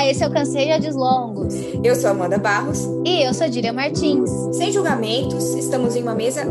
[0.00, 1.52] Olá, esse é o Cansei de Áudios Longos.
[1.84, 2.86] Eu sou Amanda Barros.
[3.04, 4.30] E eu sou Díria Martins.
[4.56, 6.40] Sem julgamentos, estamos em uma mesa.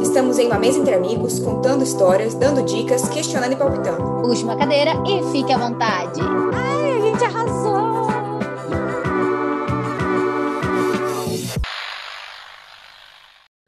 [0.00, 4.22] estamos em uma mesa entre amigos, contando histórias, dando dicas, questionando e palpitando.
[4.22, 6.22] Puxe uma cadeira e fique à vontade.
[6.54, 7.84] Ai, a gente arrasou!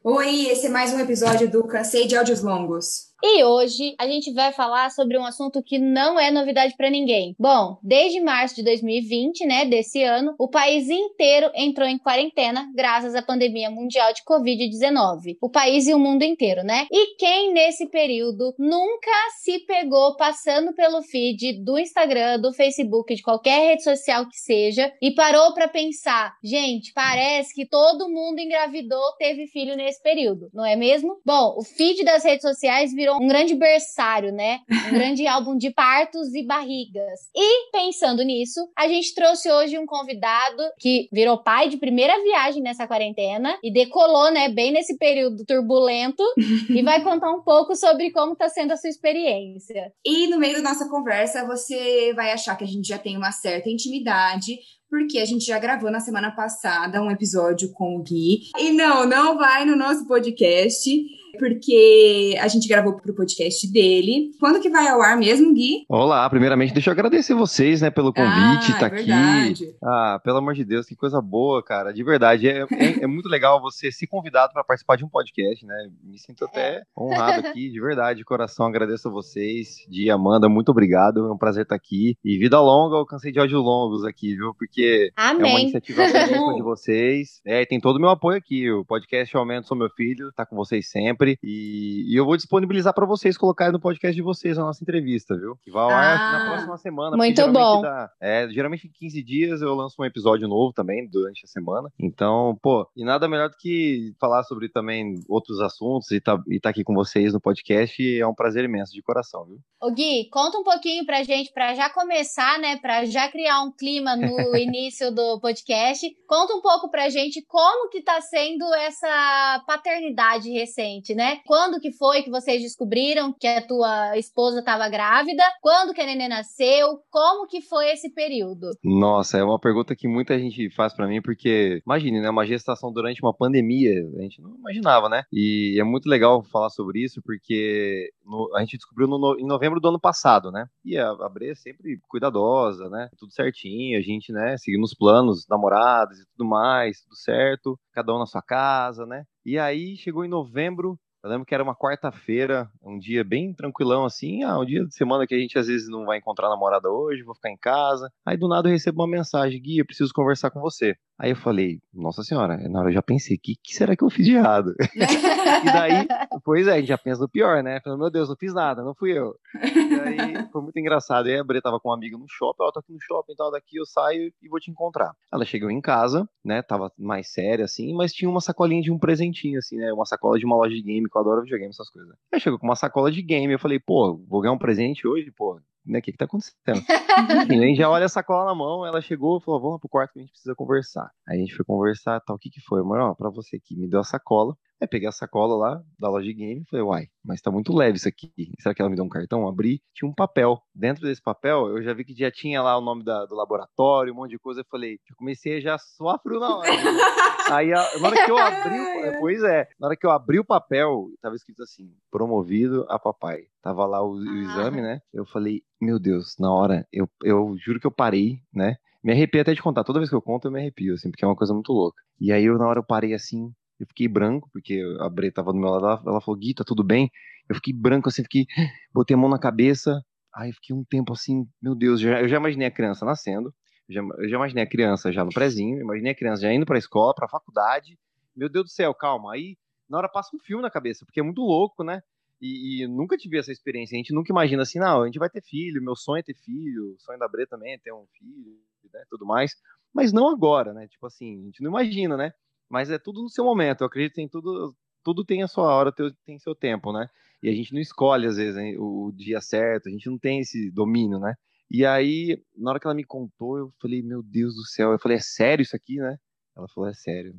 [0.02, 3.05] Oi, esse é mais um episódio do Cansei de Áudios Longos.
[3.22, 7.34] E hoje a gente vai falar sobre um assunto que não é novidade para ninguém.
[7.38, 13.14] Bom, desde março de 2020, né, desse ano, o país inteiro entrou em quarentena graças
[13.14, 15.38] à pandemia mundial de Covid-19.
[15.40, 16.86] O país e o mundo inteiro, né?
[16.90, 23.22] E quem nesse período nunca se pegou passando pelo feed do Instagram, do Facebook, de
[23.22, 29.12] qualquer rede social que seja e parou para pensar, gente, parece que todo mundo engravidou,
[29.18, 31.18] teve filho nesse período, não é mesmo?
[31.24, 34.60] Bom, o feed das redes sociais virou virou um grande berçário, né?
[34.68, 37.20] Um grande álbum de partos e barrigas.
[37.34, 42.62] E pensando nisso, a gente trouxe hoje um convidado que virou pai de primeira viagem
[42.62, 46.22] nessa quarentena e decolou, né, bem nesse período turbulento
[46.68, 49.92] e vai contar um pouco sobre como tá sendo a sua experiência.
[50.04, 53.30] E no meio da nossa conversa, você vai achar que a gente já tem uma
[53.30, 58.50] certa intimidade, porque a gente já gravou na semana passada um episódio com o Gui.
[58.58, 60.90] E não, não vai no nosso podcast
[61.38, 64.30] porque a gente gravou pro podcast dele.
[64.40, 65.84] Quando que vai ao ar mesmo, Gui?
[65.88, 69.76] Olá, primeiramente deixa eu agradecer vocês, né, pelo convite, ah, tá é aqui.
[69.82, 71.92] Ah, pelo amor de Deus, que coisa boa, cara.
[71.92, 75.64] De verdade, é, é, é muito legal você ser convidado para participar de um podcast,
[75.64, 75.88] né?
[76.02, 78.66] Me sinto até honrado aqui, de verdade, de coração.
[78.66, 81.26] Agradeço a vocês, de Amanda, muito obrigado.
[81.26, 82.16] É um prazer estar aqui.
[82.24, 84.54] E vida longa, eu cansei de áudio longos aqui, viu?
[84.54, 84.75] Porque
[85.16, 85.50] Amém.
[85.50, 87.40] é uma iniciativa belíssima de vocês.
[87.44, 88.70] É, tem todo o meu apoio aqui.
[88.70, 91.38] O podcast Aumento Sou Meu Filho, tá com vocês sempre.
[91.42, 95.36] E, e eu vou disponibilizar para vocês colocar no podcast de vocês a nossa entrevista,
[95.36, 95.56] viu?
[95.62, 97.16] Que vai ao ar Ah, na próxima semana.
[97.16, 97.82] muito porque bom.
[97.82, 101.88] dá- é, geralmente em 15 dias eu lanço um episódio novo também durante a semana.
[101.98, 106.60] Então, pô, e nada melhor do que falar sobre também outros assuntos e tá, e
[106.60, 108.18] tá aqui com vocês no podcast.
[108.18, 109.58] É um prazer imenso, de coração, viu?
[109.82, 113.70] Ô Gui, conta um pouquinho pra gente, pra já começar, né, pra já criar um
[113.72, 116.06] clima no início do podcast.
[116.26, 121.40] Conta um pouco pra gente como que tá sendo essa paternidade recente, né?
[121.46, 125.42] Quando que foi que vocês descobriram que a tua esposa estava grávida?
[125.60, 126.98] Quando que a neném nasceu?
[127.10, 128.70] Como que foi esse período?
[128.82, 132.30] Nossa, é uma pergunta que muita gente faz pra mim, porque imagine, né?
[132.30, 135.22] Uma gestação durante uma pandemia, a gente não imaginava, né?
[135.32, 139.80] E é muito legal falar sobre isso, porque no- a gente descobriu no- em novembro
[139.80, 140.66] do ano passado, né?
[140.84, 143.08] E a, a Bre é sempre cuidadosa, né?
[143.18, 144.55] Tudo certinho, a gente, né?
[144.58, 149.24] Seguindo os planos, namorados e tudo mais, tudo certo, cada um na sua casa, né?
[149.44, 150.98] E aí chegou em novembro.
[151.22, 154.94] Eu lembro que era uma quarta-feira, um dia bem tranquilão assim, ah, um dia de
[154.94, 158.10] semana que a gente às vezes não vai encontrar namorada hoje, vou ficar em casa.
[158.24, 160.94] Aí do nada eu recebo uma mensagem, Gui, eu preciso conversar com você.
[161.18, 164.04] Aí eu falei, nossa senhora, na hora eu já pensei, o que, que será que
[164.04, 164.74] eu fiz de errado?
[165.46, 166.06] E daí,
[166.44, 167.80] pois é, a gente já pensa no pior, né?
[167.82, 169.34] Falei, meu Deus, não fiz nada, não fui eu.
[169.54, 171.26] E aí foi muito engraçado.
[171.26, 173.36] Aí a Bre tava com uma amiga no shopping, ó, tô aqui no shopping e
[173.36, 175.12] tal, daqui eu saio e vou te encontrar.
[175.32, 176.62] Ela chegou em casa, né?
[176.62, 179.92] Tava mais séria, assim, mas tinha uma sacolinha de um presentinho, assim, né?
[179.92, 182.14] Uma sacola de uma loja de game, que eu adoro videogame, essas coisas.
[182.32, 185.30] Aí chegou com uma sacola de game, eu falei, pô, vou ganhar um presente hoje,
[185.30, 185.60] pô.
[185.84, 186.56] Né, o que que tá acontecendo?
[187.46, 189.88] Enfim, aí já olha a sacola na mão, ela chegou e falou, vamos lá pro
[189.88, 191.10] quarto que a gente precisa conversar.
[191.28, 192.82] Aí a gente foi conversar, tal, o que que foi?
[192.82, 194.56] Mano, ó, pra você aqui, me deu a sacola.
[194.80, 197.74] Aí peguei a sacola lá da loja de game e falei, uai, mas tá muito
[197.74, 198.30] leve isso aqui.
[198.60, 199.48] Será que ela me deu um cartão?
[199.48, 200.60] Abri, tinha um papel.
[200.74, 204.12] Dentro desse papel, eu já vi que já tinha lá o nome da- do laboratório,
[204.12, 204.60] um monte de coisa.
[204.60, 206.68] Eu falei, eu comecei já suar frio na hora.
[207.58, 210.38] Aí, a- na hora que eu abri, o- pois é, na hora que eu abri
[210.38, 213.44] o papel, tava escrito assim, promovido a papai.
[213.62, 214.42] Tava lá o, o Ah.
[214.42, 215.00] exame, né?
[215.12, 218.76] Eu falei, meu Deus, na hora, eu, eu juro que eu parei, né?
[219.02, 219.84] Me arrepio até de contar.
[219.84, 222.02] Toda vez que eu conto, eu me arrepio, assim, porque é uma coisa muito louca.
[222.20, 225.52] E aí, eu, na hora, eu parei assim, eu fiquei branco, porque a Bre tava
[225.52, 227.10] do meu lado, ela, falou, Gui, tá tudo bem?
[227.48, 228.46] Eu fiquei branco, assim, fiquei,
[228.92, 230.02] botei a mão na cabeça.
[230.34, 233.54] Aí, fiquei um tempo assim, meu Deus, já- eu já imaginei a criança nascendo,
[233.88, 236.78] já, eu já imaginei a criança já no prezinho, imaginei a criança já indo pra
[236.78, 237.98] escola, pra faculdade.
[238.34, 239.32] Meu Deus do céu, calma.
[239.34, 239.56] Aí,
[239.88, 242.02] na hora passa um filme na cabeça, porque é muito louco, né?
[242.40, 243.94] E, e nunca tive essa experiência.
[243.96, 246.34] A gente nunca imagina assim, não, a gente vai ter filho, meu sonho é ter
[246.34, 248.58] filho, o sonho da Bre também é ter um filho,
[248.92, 249.52] né, tudo mais.
[249.94, 250.86] Mas não agora, né?
[250.88, 252.32] Tipo assim, a gente não imagina, né?
[252.68, 253.82] Mas é tudo no seu momento.
[253.82, 255.92] Eu acredito em tudo, tudo tem a sua hora,
[256.24, 257.08] tem- seu tempo, né?
[257.42, 260.70] E a gente não escolhe, às vezes, o dia certo, a gente não tem esse
[260.70, 261.34] domínio, né?
[261.70, 264.92] E aí, na hora que ela me contou, eu falei, meu Deus do céu.
[264.92, 266.16] Eu falei, é sério isso aqui, né?
[266.56, 267.34] Ela falou, é sério,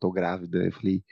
[0.00, 0.58] tô grávida.
[0.64, 1.02] Eu falei,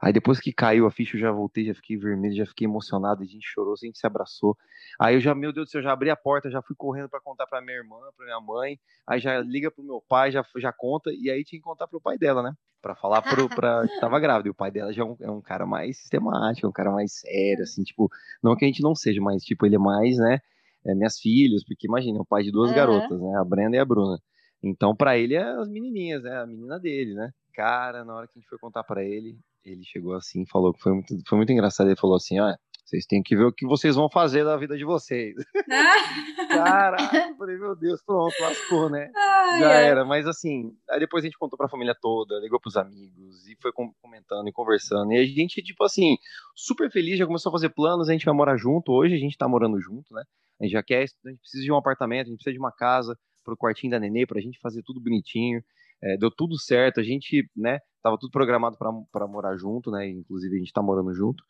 [0.00, 3.22] Aí depois que caiu a ficha, eu já voltei, já fiquei vermelho, já fiquei emocionado,
[3.22, 4.56] a gente chorou, a gente se abraçou.
[5.00, 7.20] Aí eu já, meu Deus do céu, já abri a porta, já fui correndo para
[7.20, 10.72] contar para minha irmã, para minha mãe, aí já liga pro meu pai, já, já
[10.72, 12.52] conta, e aí tinha que contar pro pai dela, né?
[12.84, 14.48] Pra falar pro, pra, que tava grávida.
[14.48, 16.90] E o pai dela já é um, é um cara mais sistemático, é um cara
[16.90, 18.10] mais sério, assim, tipo,
[18.42, 20.38] não que a gente não seja, mas, tipo, ele é mais, né?
[20.84, 22.76] É, minhas filhas, porque imagina, é o pai de duas uhum.
[22.76, 23.38] garotas, né?
[23.38, 24.18] A Brenda e a Bruna.
[24.62, 26.36] Então, para ele, é as menininhas, né?
[26.36, 27.30] A menina dele, né?
[27.54, 30.82] Cara, na hora que a gente foi contar para ele, ele chegou assim falou que
[30.82, 31.86] foi muito, foi muito engraçado.
[31.86, 34.76] Ele falou assim: olha, vocês têm que ver o que vocês vão fazer da vida
[34.76, 35.34] de vocês.
[36.48, 36.96] Cara,
[37.30, 39.10] eu falei, meu Deus, pronto, lascou, né?
[39.58, 39.84] Já ai.
[39.88, 40.04] era.
[40.04, 43.72] Mas assim, aí depois a gente contou pra família toda, ligou pros amigos e foi
[43.72, 45.12] comentando e conversando.
[45.12, 46.16] E a gente, tipo assim,
[46.54, 48.92] super feliz, já começou a fazer planos, a gente vai morar junto.
[48.92, 50.22] Hoje a gente tá morando junto, né?
[50.60, 52.72] A gente já quer, a gente precisa de um apartamento, a gente precisa de uma
[52.72, 55.62] casa pro quartinho da nenê, pra gente fazer tudo bonitinho.
[56.02, 60.54] É, deu tudo certo, a gente, né, tava tudo programado para morar junto, né, inclusive
[60.54, 61.42] a gente tá morando junto.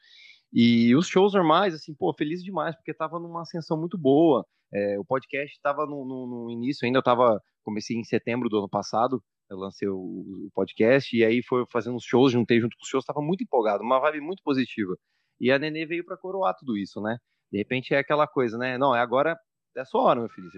[0.54, 4.46] E os shows normais, assim, pô, feliz demais, porque tava numa ascensão muito boa.
[4.72, 8.58] É, o podcast tava no, no, no, início ainda, eu tava, comecei em setembro do
[8.58, 9.20] ano passado,
[9.50, 12.88] eu lancei o, o podcast, e aí foi fazendo os shows, juntei junto com os
[12.88, 14.96] shows, tava muito empolgado, uma vibe muito positiva.
[15.40, 17.18] E a Nenê veio para coroar tudo isso, né?
[17.50, 18.78] De repente é aquela coisa, né?
[18.78, 19.36] Não, é agora,
[19.76, 20.48] é a sua hora, meu filho.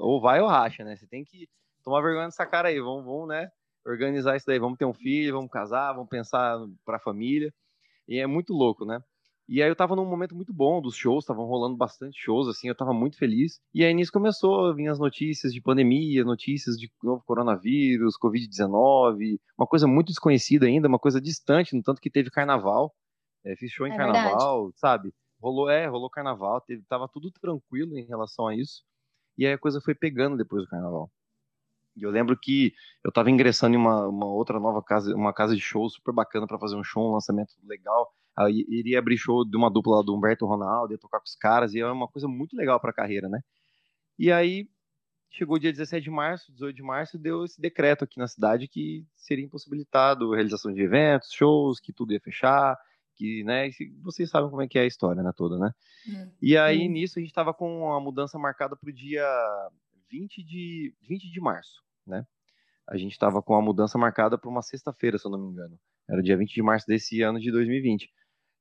[0.00, 0.96] Ou vai ou racha, né?
[0.96, 1.48] Você tem que
[1.84, 3.48] tomar vergonha dessa cara aí, vamos, vamos, né?
[3.86, 7.52] Organizar isso daí, vamos ter um filho, vamos casar, vamos pensar para a família.
[8.08, 9.00] E é muito louco, né?
[9.46, 12.68] E aí eu tava num momento muito bom dos shows, estavam rolando bastante shows, assim,
[12.68, 13.60] eu tava muito feliz.
[13.74, 19.38] E aí nisso começou a vir as notícias de pandemia, notícias de novo coronavírus, Covid-19,
[19.58, 22.94] uma coisa muito desconhecida ainda, uma coisa distante, no tanto que teve carnaval.
[23.44, 24.78] É, fiz show em é carnaval, verdade.
[24.78, 25.14] sabe?
[25.38, 28.82] Rolou, é, rolou carnaval, teve, tava tudo tranquilo em relação a isso.
[29.36, 31.10] E aí a coisa foi pegando depois do carnaval.
[31.96, 32.72] E eu lembro que
[33.04, 36.46] eu estava ingressando em uma, uma, outra nova casa, uma casa de show super bacana
[36.46, 38.10] para fazer um show, um lançamento legal.
[38.36, 41.74] Aí iria abrir show de uma dupla do Humberto Ronaldo, ia tocar com os caras,
[41.74, 43.40] e é uma coisa muito legal para a carreira, né?
[44.18, 44.68] E aí
[45.30, 48.68] chegou o dia 17 de março, 18 de março, deu esse decreto aqui na cidade
[48.68, 52.76] que seria impossibilitado a realização de eventos, shows, que tudo ia fechar,
[53.16, 53.68] que, né,
[54.02, 55.72] vocês sabem como é que é a história, né, toda, né?
[56.08, 56.30] Hum.
[56.40, 56.92] E aí, hum.
[56.92, 59.26] nisso, a gente estava com a mudança marcada para o dia
[60.10, 62.24] 20 de, 20 de março, né?
[62.86, 65.78] A gente estava com a mudança marcada para uma sexta-feira, se eu não me engano.
[66.08, 68.12] Era o dia 20 de março desse ano de 2020.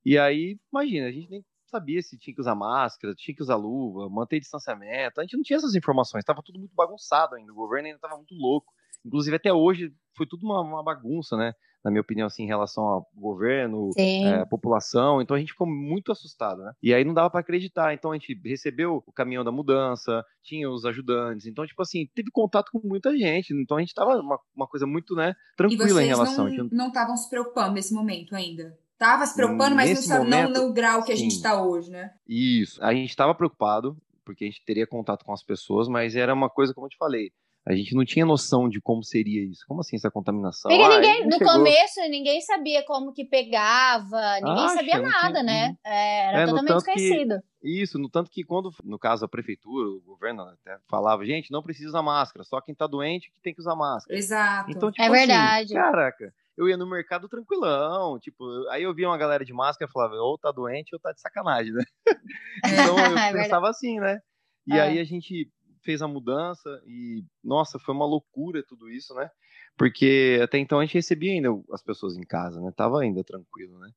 [0.05, 3.55] E aí, imagina, a gente nem sabia se tinha que usar máscara, tinha que usar
[3.55, 5.19] luva, manter distanciamento.
[5.19, 7.51] A gente não tinha essas informações, estava tudo muito bagunçado ainda.
[7.51, 8.71] O governo ainda estava muito louco.
[9.05, 11.53] Inclusive, até hoje, foi tudo uma, uma bagunça, né?
[11.83, 15.21] na minha opinião, assim, em relação ao governo, é, população.
[15.21, 16.71] Então a gente ficou muito assustado, né?
[16.81, 17.93] E aí não dava para acreditar.
[17.93, 21.45] Então a gente recebeu o caminhão da mudança, tinha os ajudantes.
[21.45, 23.53] Então, tipo assim, teve contato com muita gente.
[23.53, 26.47] Então a gente tava uma, uma coisa muito, né, tranquila em relação.
[26.47, 28.77] Não, não estavam se preocupando nesse momento ainda.
[28.97, 31.23] Tava se preocupando, mas não, momento, não no grau que a sim.
[31.23, 32.11] gente está hoje, né?
[32.27, 32.83] Isso.
[32.83, 36.49] A gente estava preocupado, porque a gente teria contato com as pessoas, mas era uma
[36.49, 37.31] coisa, como eu te falei,
[37.65, 39.63] a gente não tinha noção de como seria isso.
[39.65, 40.69] Como assim essa contaminação?
[40.69, 41.53] Porque ah, ninguém, no chegou...
[41.53, 45.43] começo, ninguém sabia como que pegava, ninguém Acha, sabia nada, tinha...
[45.43, 45.77] né?
[45.85, 47.35] É, era é, totalmente desconhecido.
[47.61, 51.51] Que, isso, no tanto que quando, no caso, a prefeitura, o governo até falava, gente,
[51.51, 54.19] não precisa usar máscara, só quem tá doente que tem que usar máscara.
[54.19, 54.69] Exato.
[54.69, 55.73] Então, tipo, é assim, verdade.
[55.73, 59.93] Caraca, eu ia no mercado tranquilão, tipo, aí eu via uma galera de máscara e
[59.93, 61.83] falava, ou tá doente ou tá de sacanagem, né?
[62.65, 64.19] então eu é pensava assim, né?
[64.65, 65.51] E aí a gente
[65.83, 69.29] fez a mudança e, nossa, foi uma loucura tudo isso, né?
[69.77, 72.71] Porque até então a gente recebia ainda as pessoas em casa, né?
[72.75, 73.91] Tava ainda tranquilo, né?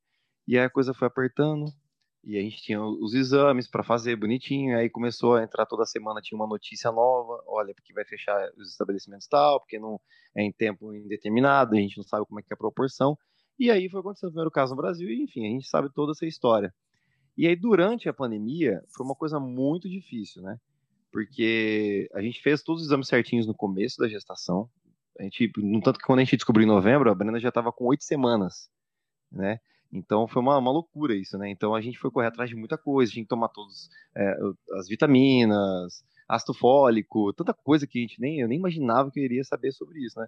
[0.49, 1.67] E aí a coisa foi apertando
[2.27, 6.21] e a gente tinha os exames para fazer bonitinho, aí começou a entrar toda semana
[6.21, 10.01] tinha uma notícia nova, olha, porque vai fechar os estabelecimentos tal, porque não
[10.37, 13.17] é em tempo indeterminado, a gente não sabe como é que é a proporção.
[13.59, 16.13] E aí foi acontecendo o primeiro caso no Brasil e, enfim, a gente sabe toda
[16.13, 16.75] essa história.
[17.39, 20.59] E aí durante a pandemia foi uma coisa muito difícil, né?
[21.17, 24.69] porque a gente fez todos os exames certinhos no começo da gestação.
[25.19, 27.73] A gente, no tanto que quando a gente descobriu em novembro, a Brenda já estava
[27.73, 28.69] com oito semanas,
[29.33, 29.59] né?
[29.97, 31.51] Então foi uma, uma, loucura isso, né?
[31.51, 34.37] Então a gente foi correr atrás de muita coisa, tinha que tomar todas é,
[34.79, 39.25] as vitaminas, ácido fólico, tanta coisa que a gente nem eu nem imaginava que eu
[39.25, 40.27] iria saber sobre isso, né?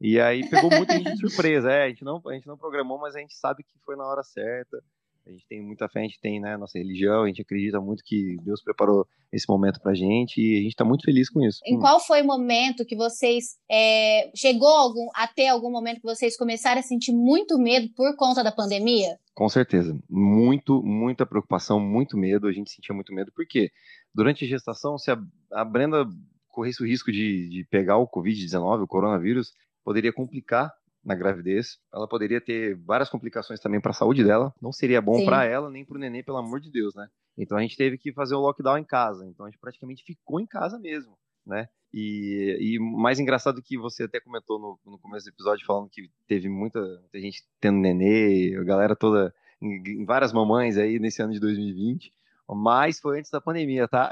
[0.00, 2.98] E aí pegou muita gente de surpresa, é, a gente não a gente não programou,
[2.98, 4.82] mas a gente sabe que foi na hora certa.
[5.26, 8.04] A gente tem muita fé, a gente tem, né, nossa religião, a gente acredita muito
[8.04, 11.60] que Deus preparou esse momento pra gente e a gente tá muito feliz com isso.
[11.64, 16.36] Em qual foi o momento que vocês, é, chegou algum, até algum momento que vocês
[16.36, 19.18] começaram a sentir muito medo por conta da pandemia?
[19.34, 23.70] Com certeza, muito, muita preocupação, muito medo, a gente sentia muito medo, porque
[24.14, 25.18] durante a gestação, se a,
[25.52, 26.06] a Brenda
[26.48, 29.52] corresse o risco de, de pegar o Covid-19, o coronavírus,
[29.82, 30.70] poderia complicar
[31.04, 31.78] na gravidez.
[31.92, 34.52] Ela poderia ter várias complicações também para a saúde dela.
[34.60, 37.06] Não seria bom para ela nem para o neném, pelo amor de Deus, né?
[37.36, 39.26] Então a gente teve que fazer o lockdown em casa.
[39.26, 41.68] Então a gente praticamente ficou em casa mesmo, né?
[41.92, 46.10] E, e mais engraçado que você até comentou no, no, começo do episódio falando que
[46.26, 49.32] teve muita, muita gente tendo nenê, a galera toda
[49.62, 52.12] em, várias mamães aí nesse ano de 2020.
[52.48, 54.10] Mas foi antes da pandemia, tá?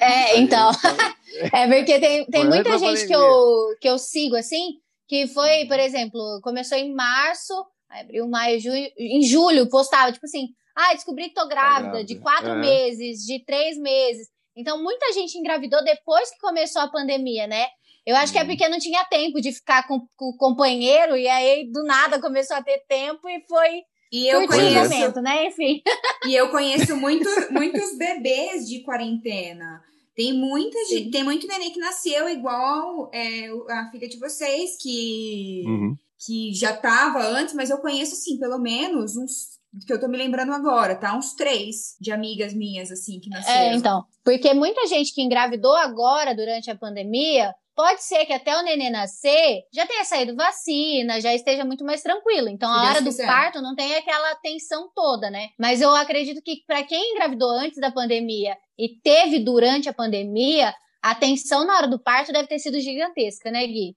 [0.00, 0.70] É, então.
[1.52, 4.78] é porque tem, tem muita gente que eu, que eu sigo assim,
[5.12, 7.52] que foi, por exemplo, começou em março,
[7.90, 12.04] abril, maio, junho, em julho postava, tipo assim, ah, descobri que tô grávida, tá grávida.
[12.04, 14.28] de quatro meses, de três meses.
[14.56, 17.66] Então, muita gente engravidou depois que começou a pandemia, né?
[18.06, 21.28] Eu acho que é porque não tinha tempo de ficar com, com o companheiro, e
[21.28, 25.46] aí do nada começou a ter tempo e foi e eu conheço, momento, né?
[25.46, 25.82] Enfim.
[26.26, 29.82] E eu conheço muito, muitos bebês de quarentena.
[30.14, 35.62] Tem muita gente, tem muito neném que nasceu igual é, a filha de vocês, que,
[35.66, 35.96] uhum.
[36.18, 39.52] que já tava antes, mas eu conheço, assim, pelo menos uns
[39.86, 41.16] que eu tô me lembrando agora, tá?
[41.16, 43.60] Uns três de amigas minhas, assim, que é, nasceram.
[43.60, 44.04] É, então.
[44.22, 48.90] Porque muita gente que engravidou agora, durante a pandemia, Pode ser que até o neném
[48.90, 52.48] nascer já tenha saído vacina, já esteja muito mais tranquilo.
[52.48, 55.48] Então, a hora do parto não tem aquela tensão toda, né?
[55.58, 60.74] Mas eu acredito que para quem engravidou antes da pandemia e teve durante a pandemia,
[61.00, 63.96] a tensão na hora do parto deve ter sido gigantesca, né, Gui?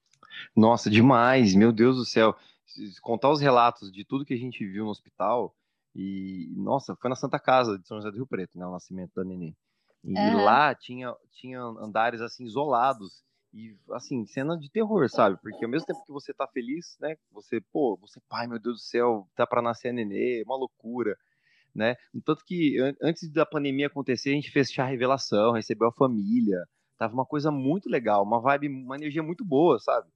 [0.56, 2.36] Nossa, demais, meu Deus do céu.
[3.02, 5.56] Contar os relatos de tudo que a gente viu no hospital,
[5.96, 9.12] e, nossa, foi na Santa Casa de São José do Rio Preto, né, o nascimento
[9.16, 9.58] da neném.
[10.04, 10.44] E uhum.
[10.44, 15.36] lá tinha, tinha andares, assim, isolados, e, assim, cena de terror, sabe?
[15.42, 17.16] Porque ao mesmo tempo que você tá feliz, né?
[17.32, 21.18] Você, pô, você, pai, meu Deus do céu, tá pra nascer a nenê, uma loucura,
[21.76, 21.96] né?
[22.24, 26.64] Tanto que antes da pandemia acontecer, a gente fez chá revelação, recebeu a família,
[26.98, 30.08] tava uma coisa muito legal, uma vibe, uma energia muito boa, sabe?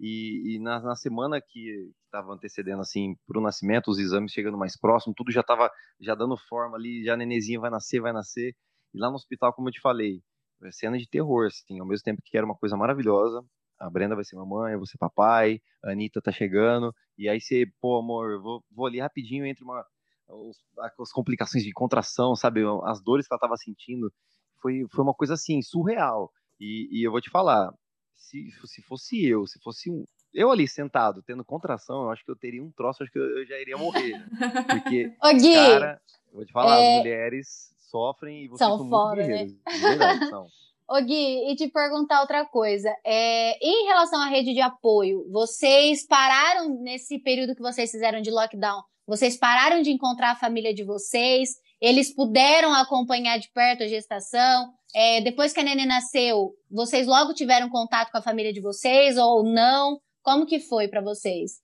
[0.00, 4.78] E, e na, na, semana que estava antecedendo, assim, pro nascimento, os exames chegando mais
[4.78, 5.70] próximo, tudo já tava
[6.00, 8.54] já dando forma ali, já nenezinha vai nascer, vai nascer.
[8.92, 10.20] E lá no hospital, como eu te falei,
[10.62, 13.44] é cena de terror, assim, ao mesmo tempo que era uma coisa maravilhosa.
[13.78, 17.40] A Brenda vai ser mamãe, eu vou ser papai, a Anitta tá chegando, e aí
[17.40, 19.84] você, pô, amor, vou, vou ali rapidinho entre uma,
[20.28, 20.56] os,
[21.00, 24.12] as complicações de contração, sabe, as dores que ela tava sentindo,
[24.60, 26.30] foi, foi uma coisa assim, surreal.
[26.58, 27.72] E, e eu vou te falar,
[28.14, 32.30] se, se fosse eu, se fosse um, eu ali sentado, tendo contração, eu acho que
[32.30, 34.24] eu teria um troço, acho que eu, eu já iria morrer.
[34.66, 36.92] Porque, Ô, Gui, cara, eu vou te falar, é...
[36.92, 39.46] as mulheres sofrem e vocês são, são foda, né?
[39.80, 40.46] verdade, são.
[40.86, 42.94] Ô Gui, e te perguntar outra coisa.
[43.04, 48.30] É, em relação à rede de apoio, vocês pararam nesse período que vocês fizeram de
[48.30, 48.82] lockdown?
[49.06, 51.50] Vocês pararam de encontrar a família de vocês?
[51.80, 54.72] Eles puderam acompanhar de perto a gestação?
[54.94, 59.18] É, depois que a neném nasceu, vocês logo tiveram contato com a família de vocês
[59.18, 60.00] ou não?
[60.22, 61.60] Como que foi para vocês?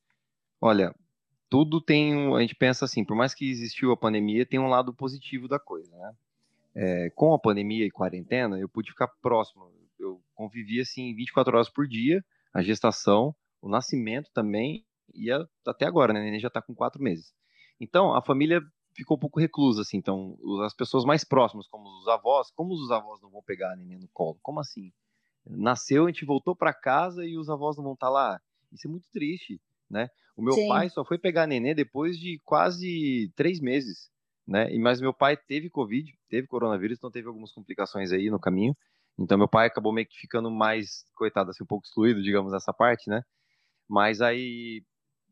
[0.60, 0.94] Olha,
[1.48, 4.92] tudo tem, a gente pensa assim, por mais que existiu a pandemia, tem um lado
[4.92, 6.12] positivo da coisa, né?
[6.74, 9.72] É, com a pandemia e quarentena, eu pude ficar próximo.
[9.98, 15.86] Eu convivi assim 24 horas por dia, a gestação, o nascimento também, e a, até
[15.86, 16.20] agora, né?
[16.20, 17.32] A neném já está com quatro meses.
[17.80, 18.62] Então, a família
[18.94, 19.96] ficou um pouco reclusa, assim.
[19.96, 23.76] Então, as pessoas mais próximas, como os avós, como os avós não vão pegar a
[23.76, 24.38] neném no colo?
[24.42, 24.92] Como assim?
[25.46, 28.40] Nasceu, a gente voltou para casa e os avós não vão estar tá lá.
[28.72, 30.08] Isso é muito triste né?
[30.36, 30.68] O meu Sim.
[30.68, 34.08] pai só foi pegar nenê depois de quase três meses,
[34.46, 34.72] né?
[34.78, 38.74] Mas meu pai teve Covid, teve coronavírus, então teve algumas complicações aí no caminho.
[39.18, 42.72] Então meu pai acabou meio que ficando mais, coitado, assim, um pouco excluído, digamos, nessa
[42.72, 43.22] parte, né?
[43.88, 44.82] Mas aí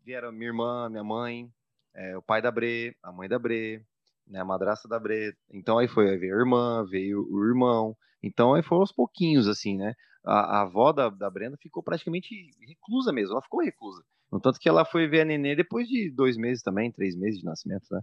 [0.08, 1.52] vieram minha irmã, minha mãe,
[1.94, 3.84] é, o pai da Bre, a mãe da Bre,
[4.26, 5.36] né, a madraça da Bre.
[5.52, 7.94] Então aí foi, aí veio a irmã, veio o irmão.
[8.22, 9.92] Então aí foram aos pouquinhos, assim, né?
[10.24, 12.34] A, a avó da, da Brenda ficou praticamente
[12.66, 14.02] reclusa mesmo, ela ficou reclusa.
[14.32, 17.40] No tanto que ela foi ver a nenê depois de dois meses também, três meses
[17.40, 18.00] de nascimento, né?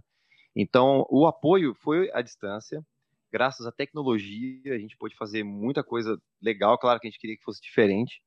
[0.54, 2.80] Então, o apoio foi à distância.
[3.32, 6.78] Graças à tecnologia, a gente pôde fazer muita coisa legal.
[6.78, 8.22] Claro que a gente queria que fosse diferente.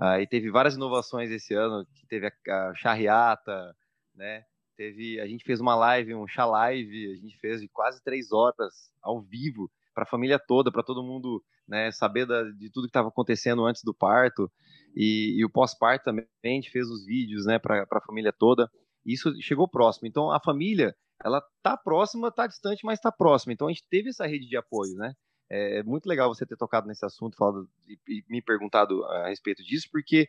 [0.00, 3.76] Uh, e teve várias inovações esse ano, que teve a, a charreata,
[4.14, 4.44] né?
[4.74, 8.32] Teve, a gente fez uma live, um chá live, a gente fez de quase três
[8.32, 12.84] horas ao vivo para a família toda, para todo mundo né, saber da, de tudo
[12.84, 14.50] que estava acontecendo antes do parto.
[14.96, 18.70] E, e o pós-parto também, a gente fez os vídeos né, para a família toda.
[19.04, 20.08] Isso chegou próximo.
[20.08, 23.52] Então a família, ela tá próxima, tá distante, mas está próxima.
[23.52, 25.12] Então a gente teve essa rede de apoio, né?
[25.50, 29.64] É muito legal você ter tocado nesse assunto, falado e, e me perguntado a respeito
[29.64, 30.28] disso, porque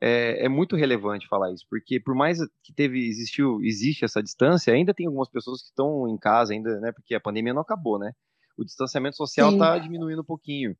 [0.00, 4.74] é, é, muito relevante falar isso, porque por mais que teve, existiu, existe essa distância,
[4.74, 6.90] ainda tem algumas pessoas que estão em casa ainda, né?
[6.90, 8.12] Porque a pandemia não acabou, né?
[8.56, 10.76] O distanciamento social está diminuindo um pouquinho.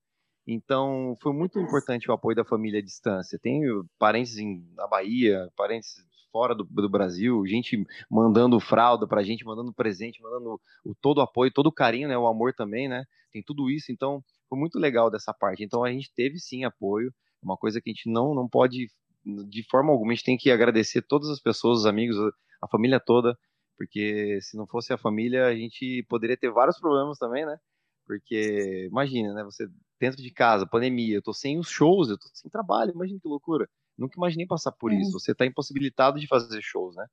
[0.46, 3.38] Então, foi muito importante o apoio da família à distância.
[3.38, 5.94] Tenho parentes em, na Bahia, parentes
[6.32, 11.20] fora do, do, Brasil, gente mandando fralda pra gente, mandando presente, mandando o, todo o
[11.20, 12.16] apoio, todo o carinho, né?
[12.16, 13.04] O amor também, né?
[13.30, 15.62] Tem tudo isso, então foi muito legal dessa parte.
[15.62, 17.12] Então a gente teve sim apoio,
[17.42, 18.88] uma coisa que a gente não, não pode,
[19.24, 22.16] de forma alguma, a gente tem que agradecer todas as pessoas, os amigos,
[22.60, 23.36] a família toda,
[23.76, 27.56] porque se não fosse a família, a gente poderia ter vários problemas também, né?
[28.06, 29.44] Porque imagina, né?
[29.44, 29.68] Você
[30.00, 33.28] dentro de casa, pandemia, eu tô sem os shows, eu tô sem trabalho, imagina que
[33.28, 33.68] loucura.
[33.96, 35.12] Nunca imaginei passar por isso.
[35.12, 37.06] Você tá impossibilitado de fazer shows, né?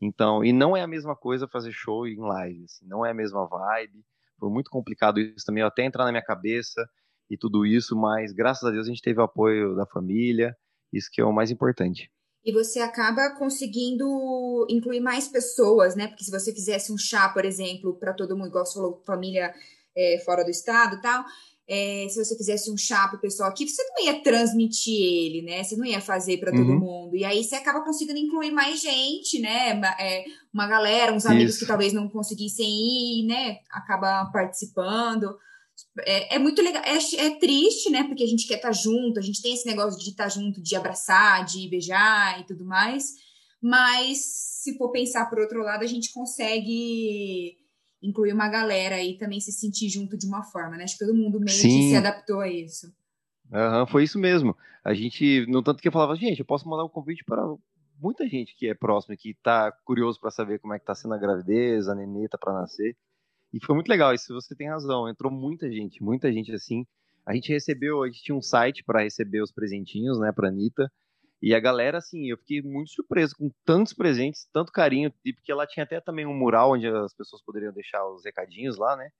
[0.00, 3.14] Então, e não é a mesma coisa fazer show em live, assim, não é a
[3.14, 4.04] mesma vibe.
[4.38, 6.86] Foi muito complicado isso também, até entrar na minha cabeça
[7.30, 10.54] e tudo isso, mas graças a Deus a gente teve o apoio da família,
[10.92, 12.10] isso que é o mais importante.
[12.44, 16.08] E você acaba conseguindo incluir mais pessoas, né?
[16.08, 19.54] Porque se você fizesse um chá, por exemplo, para todo mundo, igual você falou, família
[19.96, 21.24] é, fora do estado e tal,
[21.66, 25.64] é, se você fizesse um chá pro pessoal aqui, você não ia transmitir ele, né?
[25.64, 26.78] Você não ia fazer para todo uhum.
[26.78, 27.16] mundo.
[27.16, 29.80] E aí você acaba conseguindo incluir mais gente, né?
[29.98, 31.60] É, uma galera, uns amigos Isso.
[31.60, 33.58] que talvez não conseguissem ir, né?
[33.70, 35.34] Acaba participando.
[36.00, 36.82] É, é muito legal.
[36.84, 38.04] É, é, triste, né?
[38.04, 40.28] Porque a gente quer estar tá junto, a gente tem esse negócio de estar tá
[40.28, 43.14] junto, de abraçar, de beijar e tudo mais.
[43.60, 44.18] Mas
[44.62, 47.56] se for pensar por outro lado, a gente consegue
[48.04, 50.84] incluir uma galera e também se sentir junto de uma forma, né?
[50.84, 51.68] Acho que todo mundo meio Sim.
[51.68, 52.86] que se adaptou a isso.
[53.50, 54.56] Uhum, foi isso mesmo.
[54.84, 57.42] A gente, no tanto que eu falava, gente, eu posso mandar um convite para
[57.98, 61.14] muita gente que é próximo, que está curioso para saber como é que está sendo
[61.14, 62.96] a gravidez, a nenê tá para nascer.
[63.52, 65.08] E foi muito legal, isso você tem razão.
[65.08, 66.84] Entrou muita gente, muita gente assim.
[67.24, 70.92] A gente recebeu, a gente tinha um site para receber os presentinhos, né, para Anitta.
[71.42, 75.52] E a galera, assim, eu fiquei muito surpreso com tantos presentes, tanto carinho, e porque
[75.52, 79.10] ela tinha até também um mural onde as pessoas poderiam deixar os recadinhos lá, né?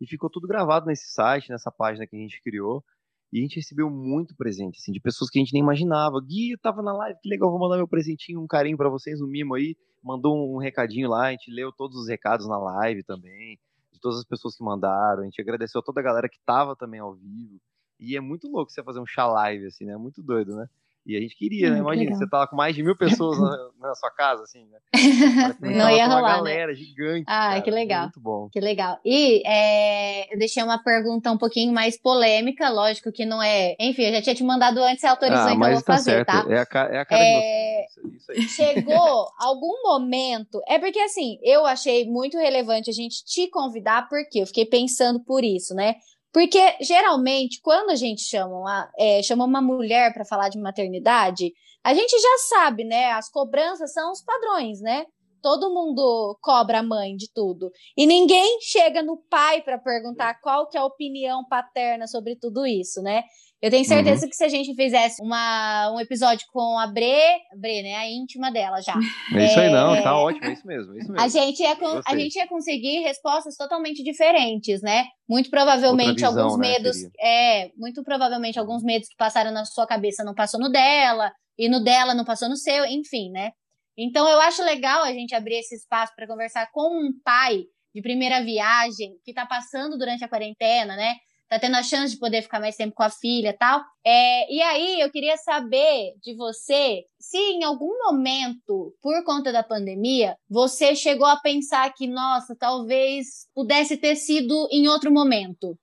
[0.00, 2.84] E ficou tudo gravado nesse site, nessa página que a gente criou.
[3.32, 6.20] E a gente recebeu muito presente, assim, de pessoas que a gente nem imaginava.
[6.20, 9.20] Gui, eu tava na live, que legal, vou mandar meu presentinho, um carinho para vocês,
[9.20, 9.76] um mimo aí.
[10.02, 13.58] Mandou um recadinho lá, a gente leu todos os recados na live também,
[13.92, 15.22] de todas as pessoas que mandaram.
[15.22, 17.60] A gente agradeceu a toda a galera que tava também ao vivo.
[18.00, 19.96] E é muito louco você fazer um chá live, assim, né?
[19.96, 20.66] Muito doido, né?
[21.10, 21.78] E a gente queria, hum, né?
[21.80, 24.78] Imagina, você tá com mais de mil pessoas na, na sua casa, assim, né?
[25.60, 26.20] Não ia rolar.
[26.20, 26.50] Uma né?
[26.50, 26.74] galera né?
[26.74, 27.24] gigante.
[27.26, 27.62] Ah, cara.
[27.62, 28.02] que legal.
[28.02, 28.48] Muito bom.
[28.52, 28.98] Que legal.
[29.04, 33.74] E é, eu deixei uma pergunta um pouquinho mais polêmica, lógico que não é.
[33.80, 36.10] Enfim, eu já tinha te mandado antes, você autorizou, ah, então eu vou tá fazer,
[36.10, 36.26] certo.
[36.26, 36.46] tá?
[36.48, 37.86] É a, é a cara é...
[38.04, 38.42] de Isso aí.
[38.42, 40.60] Chegou algum momento.
[40.68, 45.20] É porque, assim, eu achei muito relevante a gente te convidar, porque eu fiquei pensando
[45.24, 45.96] por isso, né?
[46.32, 51.52] Porque, geralmente, quando a gente chama uma, é, chama uma mulher para falar de maternidade,
[51.82, 53.12] a gente já sabe, né?
[53.12, 55.06] As cobranças são os padrões, né?
[55.42, 57.70] Todo mundo cobra a mãe de tudo.
[57.96, 62.66] E ninguém chega no pai para perguntar qual que é a opinião paterna sobre tudo
[62.66, 63.24] isso, né?
[63.62, 64.30] Eu tenho certeza uhum.
[64.30, 67.12] que se a gente fizesse uma, um episódio com a Bre,
[67.52, 68.94] a Bre, né, a íntima dela já.
[69.34, 71.20] É isso aí, não, tá ótimo, é isso mesmo, é isso mesmo.
[71.20, 75.04] A gente, ia a gente ia conseguir respostas totalmente diferentes, né?
[75.28, 77.12] Muito provavelmente visão, alguns né, medos, seria.
[77.20, 81.68] é, muito provavelmente alguns medos que passaram na sua cabeça não passou no dela, e
[81.68, 83.50] no dela não passou no seu, enfim, né?
[83.96, 88.00] Então eu acho legal a gente abrir esse espaço para conversar com um pai de
[88.00, 91.16] primeira viagem que tá passando durante a quarentena, né?
[91.50, 93.82] Tá tendo a chance de poder ficar mais tempo com a filha e tal.
[94.06, 99.64] É, e aí eu queria saber de você se em algum momento, por conta da
[99.64, 105.76] pandemia, você chegou a pensar que, nossa, talvez pudesse ter sido em outro momento.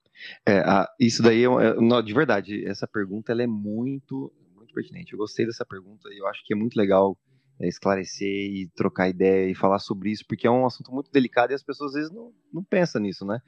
[0.48, 0.64] É,
[1.00, 5.12] isso daí, é, é de verdade, essa pergunta ela é muito, muito pertinente.
[5.12, 7.18] Eu gostei dessa pergunta e eu acho que é muito legal
[7.60, 11.52] é, esclarecer e trocar ideia e falar sobre isso, porque é um assunto muito delicado
[11.52, 13.42] e as pessoas às vezes não, não pensam nisso, né?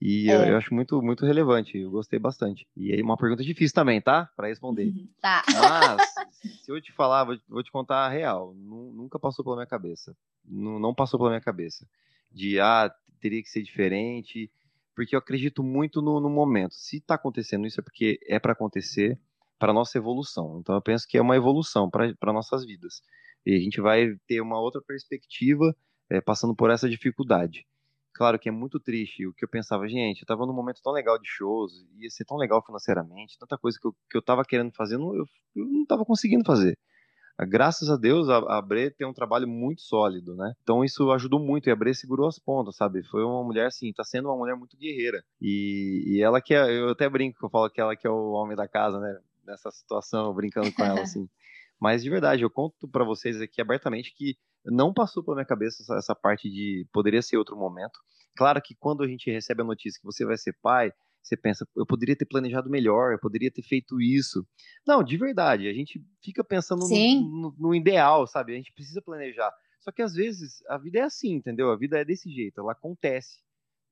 [0.00, 0.34] E é.
[0.34, 2.66] eu, eu, acho muito, muito relevante, eu gostei bastante.
[2.76, 4.30] E aí, uma pergunta difícil também, tá?
[4.36, 4.86] Para responder.
[4.86, 5.08] Uhum.
[5.20, 5.42] Tá.
[5.48, 6.14] Mas,
[6.62, 8.54] se eu te falar, vou, vou te contar a real.
[8.54, 10.16] Nunca passou pela minha cabeça.
[10.44, 11.86] Não, não passou pela minha cabeça.
[12.30, 14.50] De, ah, teria que ser diferente.
[14.94, 16.74] Porque eu acredito muito no, no momento.
[16.74, 19.18] Se tá acontecendo isso, é porque é para acontecer
[19.58, 20.58] para nossa evolução.
[20.60, 23.02] Então, eu penso que é uma evolução para nossas vidas.
[23.44, 25.74] E a gente vai ter uma outra perspectiva
[26.10, 27.66] é, passando por essa dificuldade.
[28.16, 29.26] Claro que é muito triste.
[29.26, 32.24] O que eu pensava, gente, eu tava num momento tão legal de shows, ia ser
[32.24, 35.26] tão legal financeiramente, tanta coisa que eu, que eu tava querendo fazer, eu não, eu,
[35.54, 36.78] eu não tava conseguindo fazer.
[37.46, 40.54] Graças a Deus, a, a Bre tem um trabalho muito sólido, né?
[40.62, 43.02] Então isso ajudou muito e a Bre segurou as pontas, sabe?
[43.02, 45.22] Foi uma mulher, assim, tá sendo uma mulher muito guerreira.
[45.38, 48.30] E, e ela que é, eu até brinco, eu falo que ela que é o
[48.30, 49.20] homem da casa, né?
[49.44, 51.28] Nessa situação, brincando com ela, assim.
[51.78, 55.82] Mas de verdade, eu conto para vocês aqui abertamente que não passou pela minha cabeça
[55.82, 57.98] essa, essa, parte de poderia ser outro momento.
[58.36, 61.66] Claro que quando a gente recebe a notícia que você vai ser pai, você pensa,
[61.76, 64.46] eu poderia ter planejado melhor, eu poderia ter feito isso.
[64.86, 68.52] Não, de verdade, a gente fica pensando no, no, no, ideal, sabe?
[68.52, 69.52] A gente precisa planejar.
[69.80, 71.70] Só que às vezes a vida é assim, entendeu?
[71.70, 73.40] A vida é desse jeito, ela acontece.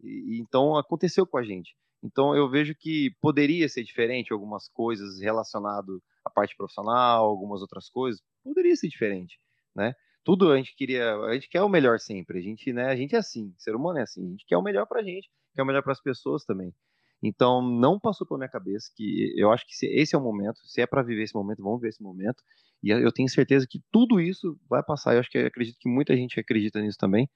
[0.00, 1.74] E, então aconteceu com a gente.
[2.02, 7.88] Então eu vejo que poderia ser diferente algumas coisas relacionado à parte profissional, algumas outras
[7.88, 9.38] coisas, poderia ser diferente,
[9.74, 9.94] né?
[10.24, 12.38] Tudo a gente queria, a gente quer o melhor sempre.
[12.38, 14.62] A gente, né, a gente é assim, ser humano é assim, a gente quer o
[14.62, 16.74] melhor pra gente, quer o melhor para as pessoas também.
[17.22, 20.80] Então, não passou pela minha cabeça que eu acho que esse é o momento, se
[20.80, 22.42] é para viver esse momento, vamos ver esse momento.
[22.82, 25.14] E eu tenho certeza que tudo isso vai passar.
[25.14, 27.28] Eu acho que eu acredito que muita gente acredita nisso também,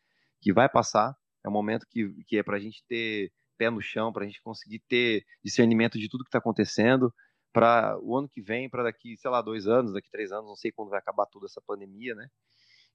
[0.42, 1.14] que vai passar.
[1.44, 4.26] É um momento que, que é para a gente ter pé no chão, para a
[4.26, 7.12] gente conseguir ter discernimento de tudo que está acontecendo,
[7.52, 10.56] para o ano que vem, para daqui, sei lá, dois anos, daqui três anos, não
[10.56, 12.28] sei quando vai acabar toda essa pandemia, né?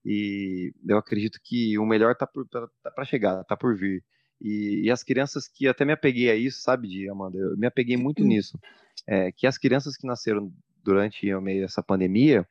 [0.06, 4.04] E eu acredito que o melhor está para tá chegar, está por vir.
[4.42, 7.38] E, e, as crianças que até me apeguei a isso, sabe, de Amanda?
[7.38, 8.28] Eu me apeguei muito uhum.
[8.28, 8.60] nisso.
[9.08, 10.52] É, que as crianças que nasceram
[10.84, 12.46] durante o meio dessa pandemia,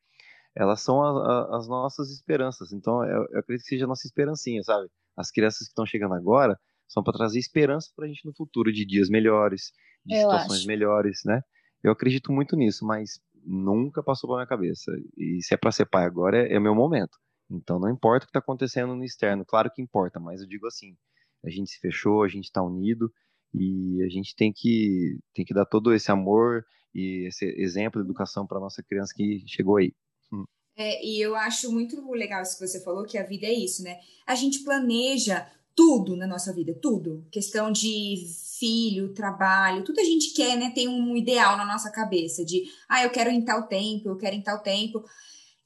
[0.55, 2.73] elas são a, a, as nossas esperanças.
[2.73, 4.89] Então, eu, eu, acredito que seja a nossa esperancinha, sabe?
[5.17, 8.73] As crianças que estão chegando agora são para trazer esperança para a gente no futuro,
[8.73, 9.73] de dias melhores,
[10.05, 10.67] de eu situações acho.
[10.67, 11.43] melhores, né?
[11.83, 14.93] Eu acredito muito nisso, mas nunca passou pela minha cabeça.
[15.17, 17.19] E se é para ser pai agora, é, é meu momento.
[17.57, 20.67] Então, não importa o que está acontecendo no externo, claro que importa, mas eu digo
[20.67, 20.97] assim,
[21.45, 23.13] a gente se fechou, a gente está unido
[23.55, 28.07] e a gente tem que, tem que dar todo esse amor e esse exemplo de
[28.07, 29.93] educação para nossa criança que chegou aí.
[30.33, 30.45] Hum.
[30.77, 33.83] É, e eu acho muito legal isso que você falou, que a vida é isso,
[33.83, 33.99] né?
[34.27, 37.27] A gente planeja tudo na nossa vida, tudo.
[37.31, 38.27] Questão de
[38.59, 40.71] filho, trabalho, tudo a gente quer, né?
[40.71, 44.37] Tem um ideal na nossa cabeça de, ah, eu quero em tal tempo, eu quero
[44.37, 45.03] em tal tempo.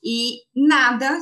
[0.02, 1.18] E nada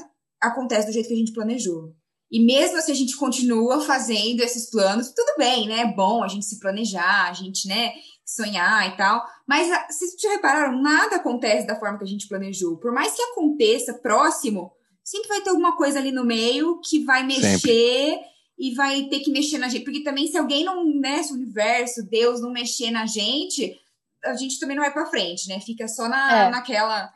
[0.49, 1.95] acontece do jeito que a gente planejou.
[2.31, 5.81] E mesmo assim a gente continua fazendo esses planos, tudo bem, né?
[5.81, 7.93] É bom a gente se planejar, a gente, né,
[8.25, 9.25] sonhar e tal.
[9.47, 12.79] Mas ah, vocês já repararam, nada acontece da forma que a gente planejou.
[12.79, 17.23] Por mais que aconteça próximo, sempre vai ter alguma coisa ali no meio que vai
[17.25, 18.21] mexer sempre.
[18.59, 19.85] e vai ter que mexer na gente.
[19.85, 23.79] Porque também se alguém não, né, se o universo, Deus não mexer na gente,
[24.25, 25.61] a gente também não vai para frente, né?
[25.61, 26.51] Fica só na, é.
[26.51, 27.13] naquela,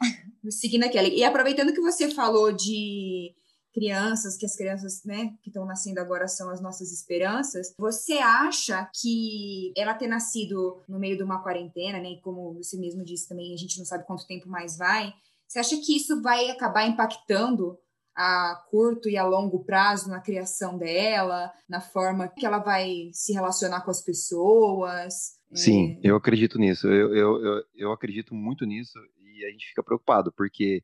[0.50, 1.08] seguindo aquela.
[1.08, 3.34] E aproveitando que você falou de
[3.72, 7.74] crianças, que as crianças, né, que estão nascendo agora são as nossas esperanças.
[7.78, 12.76] Você acha que ela ter nascido no meio de uma quarentena, né, e como você
[12.76, 15.14] mesmo disse também, a gente não sabe quanto tempo mais vai,
[15.46, 17.78] você acha que isso vai acabar impactando
[18.14, 23.32] a curto e a longo prazo na criação dela, na forma que ela vai se
[23.32, 25.38] relacionar com as pessoas?
[25.54, 26.10] Sim, é...
[26.10, 26.88] eu acredito nisso.
[26.88, 28.98] Eu, eu, eu, eu acredito muito nisso
[29.38, 30.82] e a gente fica preocupado, porque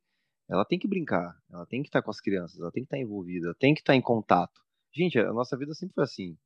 [0.48, 2.98] ela tem que brincar, ela tem que estar com as crianças, ela tem que estar
[2.98, 4.60] envolvida, tem que estar em contato.
[4.92, 6.38] Gente, a nossa vida sempre foi assim.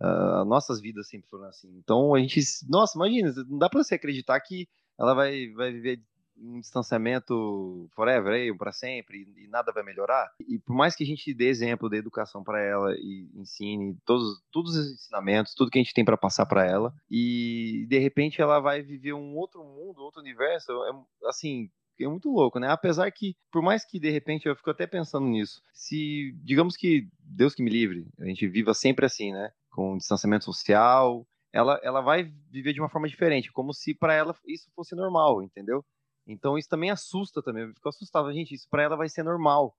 [0.00, 1.70] Uh, nossas vidas sempre foram assim.
[1.78, 6.02] Então a gente, nossa, imagina, não dá para você acreditar que ela vai, vai viver
[6.36, 10.32] um distanciamento forever, aí, para sempre, e, nada vai melhorar.
[10.40, 14.42] E por mais que a gente dê exemplo da educação para ela e ensine todos,
[14.50, 18.40] todos os ensinamentos, tudo que a gente tem para passar para ela, e de repente
[18.40, 21.70] ela vai viver um outro mundo, outro universo, é, assim,
[22.00, 22.68] é muito louco, né?
[22.68, 27.08] Apesar que, por mais que de repente eu fico até pensando nisso, se, digamos que,
[27.20, 29.50] Deus que me livre, a gente viva sempre assim, né?
[29.70, 34.34] Com distanciamento social, ela, ela vai viver de uma forma diferente, como se para ela
[34.46, 35.84] isso fosse normal, entendeu?
[36.26, 39.76] Então isso também assusta também, eu fico assustado, gente, isso para ela vai ser normal.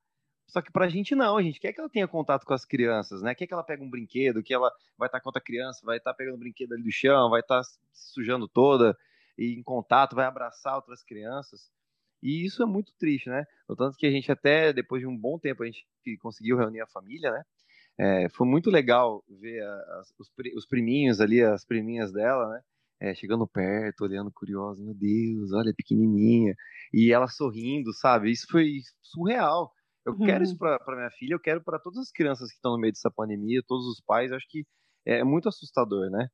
[0.47, 3.21] Só que pra gente não, a gente quer que ela tenha contato com as crianças,
[3.21, 3.34] né?
[3.34, 6.13] Quer que ela pegue um brinquedo, que ela vai estar com outra criança, vai estar
[6.13, 7.79] pegando um brinquedo ali do chão, vai estar se
[8.13, 8.95] sujando toda
[9.38, 11.71] e em contato, vai abraçar outras crianças.
[12.21, 13.45] E isso é muito triste, né?
[13.77, 15.86] Tanto que a gente até, depois de um bom tempo, a gente
[16.19, 17.43] conseguiu reunir a família, né?
[17.97, 22.62] É, foi muito legal ver as, os, os, priminhos ali, as priminhas dela, né?
[23.05, 26.55] É, chegando perto, olhando curiosa, meu Deus, olha, pequenininha.
[26.93, 28.31] E ela sorrindo, sabe?
[28.31, 29.71] Isso foi surreal.
[30.05, 30.25] Eu uhum.
[30.25, 32.93] quero isso para minha filha, eu quero para todas as crianças que estão no meio
[32.93, 34.31] dessa pandemia, todos os pais.
[34.31, 34.65] Acho que
[35.05, 36.27] é muito assustador, né?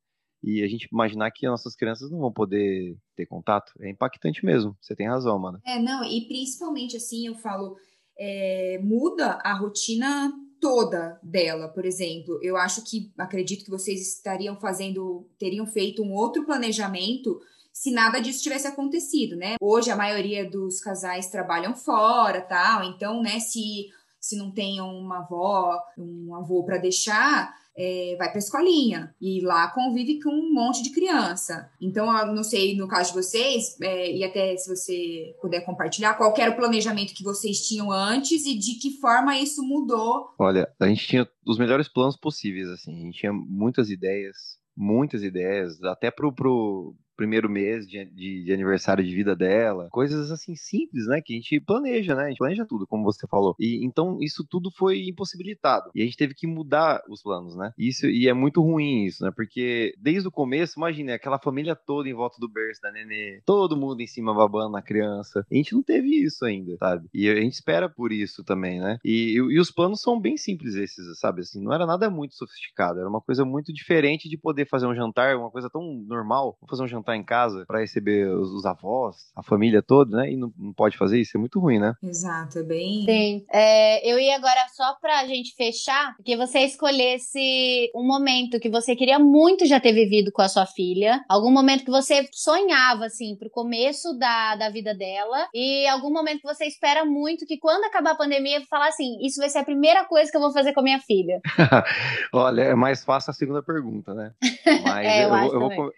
[0.43, 4.75] e a gente imaginar que nossas crianças não vão poder ter contato, é impactante mesmo.
[4.81, 5.59] Você tem razão, mano.
[5.65, 7.77] É, não, e principalmente assim, eu falo,
[8.17, 12.39] é, muda a rotina toda dela, por exemplo.
[12.41, 17.41] Eu acho que, acredito que vocês estariam fazendo, teriam feito um outro planejamento
[17.73, 19.55] se nada disso tivesse acontecido, né?
[19.59, 25.17] Hoje a maioria dos casais trabalham fora, tal, então, né, se se não tem uma
[25.17, 30.53] avó, um avô para deixar, é, vai para a escolinha e lá convive com um
[30.53, 31.69] monte de criança.
[31.81, 36.15] Então, eu não sei no caso de vocês, é, e até se você puder compartilhar,
[36.15, 40.33] qual era o planejamento que vocês tinham antes e de que forma isso mudou?
[40.37, 44.35] Olha, a gente tinha os melhores planos possíveis, assim, a gente tinha muitas ideias,
[44.75, 50.31] muitas ideias, até pro, pro, primeiro mês de, de, de, aniversário de vida dela, coisas
[50.31, 51.21] assim simples, né?
[51.23, 52.23] Que a gente planeja, né?
[52.23, 53.55] A gente planeja tudo, como você falou.
[53.59, 55.91] E então isso tudo foi impossibilitado.
[55.93, 57.71] E a gente teve que mudar os planos, né?
[57.77, 59.31] Isso, e é muito ruim isso, né?
[59.35, 63.77] Porque desde o começo, imagine, aquela família toda em volta do berço da nenê, todo
[63.77, 65.45] mundo em cima babando na criança.
[65.51, 67.07] A gente não teve isso ainda, sabe?
[67.13, 68.97] E a gente espera por isso também, né?
[69.05, 71.41] E, e os planos são bem simples esses, sabe?
[71.41, 74.95] Assim, não era nada muito sofisticado, era uma coisa muito diferente de poder fazer um
[74.95, 79.31] jantar, uma coisa tão normal, fazer um jantar em casa para receber os, os, avós,
[79.35, 80.31] a família toda, né?
[80.31, 81.93] E não, não, pode fazer isso, é muito ruim, né?
[82.03, 83.05] Exato, é bem.
[83.05, 83.45] Sim.
[83.51, 88.95] É, eu ia agora só pra gente fechar, que você escolhesse um momento que você
[88.95, 93.35] queria muito já ter vivido com a sua filha, algum momento que você sonhava, assim,
[93.37, 97.85] pro começo da, da vida dela, e algum momento que você espera muito que quando
[97.85, 100.73] acabar a pandemia, falar assim: isso vai ser a primeira coisa que eu vou fazer
[100.73, 101.39] com a minha filha.
[102.33, 104.33] Olha, é mais fácil a segunda pergunta, né?
[104.83, 105.93] Mas é, eu, eu, eu vou.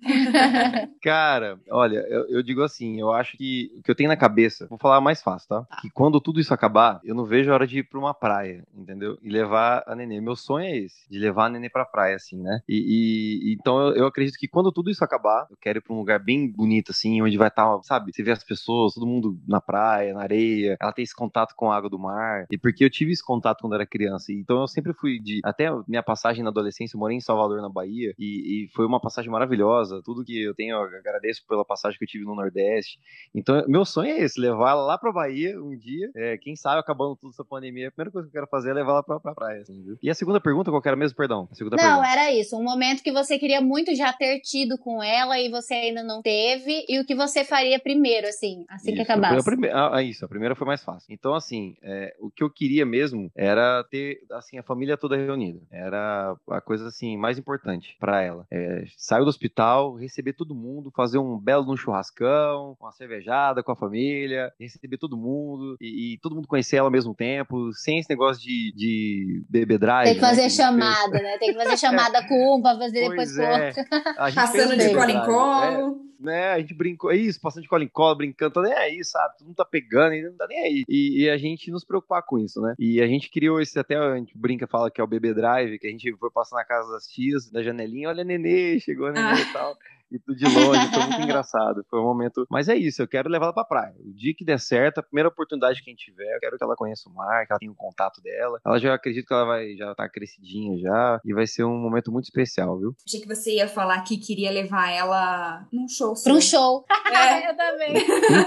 [1.02, 4.66] Cara, olha, eu, eu, digo assim, eu acho que o que eu tenho na cabeça,
[4.68, 5.62] vou falar mais fácil, tá?
[5.62, 5.76] tá?
[5.80, 8.64] Que quando tudo isso acabar, eu não vejo a hora de ir pra uma praia,
[8.74, 9.18] entendeu?
[9.22, 10.20] E levar a nenê.
[10.20, 12.60] Meu sonho é esse, de levar a nenê pra praia, assim, né?
[12.68, 15.94] E, e então eu, eu, acredito que quando tudo isso acabar, eu quero ir pra
[15.94, 18.12] um lugar bem bonito, assim, onde vai estar, tá, sabe?
[18.12, 21.70] Você vê as pessoas, todo mundo na praia, na areia, ela tem esse contato com
[21.70, 22.46] a água do mar.
[22.50, 24.32] E porque eu tive esse contato quando era criança.
[24.32, 25.40] Então eu sempre fui de.
[25.44, 29.00] Até minha passagem na adolescência, eu morei em Salvador, na Bahia, e, e foi uma
[29.00, 29.69] passagem maravilhosa.
[30.04, 32.98] Tudo que eu tenho, eu agradeço pela passagem que eu tive no Nordeste.
[33.34, 36.10] Então, meu sonho é esse, levar ela lá pra Bahia um dia.
[36.14, 38.74] É, quem sabe, acabando tudo essa pandemia, a primeira coisa que eu quero fazer é
[38.74, 39.62] levar ela pra, pra praia.
[39.62, 41.16] Assim, e a segunda pergunta, qual era mesmo?
[41.16, 41.48] Perdão.
[41.50, 42.08] A segunda não, pergunta.
[42.08, 42.56] era isso.
[42.56, 46.22] Um momento que você queria muito já ter tido com ela e você ainda não
[46.22, 46.84] teve.
[46.88, 49.40] E o que você faria primeiro, assim, assim isso, que acabasse.
[49.40, 51.12] A primeira, ah, isso, a primeira foi mais fácil.
[51.12, 55.60] Então, assim, é, o que eu queria mesmo era ter, assim, a família toda reunida.
[55.70, 58.46] Era a coisa, assim, mais importante para ela.
[58.50, 59.59] É, saiu do hospital,
[59.96, 65.16] receber todo mundo, fazer um belo um churrascão, uma cervejada com a família, receber todo
[65.16, 69.44] mundo e, e, todo mundo conhecer ela ao mesmo tempo, sem esse negócio de, de
[69.48, 70.06] bebê drive.
[70.06, 70.50] Tem que fazer né?
[70.50, 71.38] chamada, né?
[71.38, 73.66] Tem que fazer chamada com um pra fazer pois depois com é.
[73.66, 74.34] outro.
[74.34, 76.09] Passando de cola em colo.
[76.20, 79.02] Né, a gente brincou, é isso, passando de cola em cola, brincando, tá nem aí,
[79.02, 79.38] sabe?
[79.38, 80.84] Todo mundo tá pegando, ainda não tá nem aí.
[80.86, 82.74] E, e, a gente nos preocupar com isso, né?
[82.78, 85.78] E a gente criou esse, até a gente brinca, fala que é o bebê drive,
[85.78, 89.26] que a gente foi passar na casa das tias, da janelinha, olha nenê, chegou nenê
[89.26, 89.40] ah.
[89.40, 89.78] e tal
[90.10, 91.84] e tudo de longe, foi muito engraçado.
[91.88, 92.46] Foi um momento.
[92.50, 93.94] Mas é isso, eu quero levar ela pra praia.
[93.98, 96.64] O dia que der certo, a primeira oportunidade que a gente tiver, eu quero que
[96.64, 98.60] ela conheça o mar, que ela tenha o um contato dela.
[98.64, 101.20] Ela já acredito que ela vai já tá crescidinha já.
[101.24, 102.94] E vai ser um momento muito especial, viu?
[103.06, 106.14] Achei que você ia falar que queria levar ela num show.
[106.22, 106.84] Pra um show.
[107.10, 107.40] É.
[107.50, 107.94] eu também.